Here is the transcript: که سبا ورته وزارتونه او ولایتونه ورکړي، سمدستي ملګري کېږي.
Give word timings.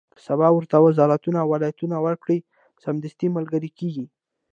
که 0.13 0.19
سبا 0.27 0.47
ورته 0.53 0.77
وزارتونه 0.87 1.37
او 1.41 1.49
ولایتونه 1.53 1.97
ورکړي، 2.05 2.37
سمدستي 2.83 3.27
ملګري 3.35 3.69
کېږي. 3.79 4.05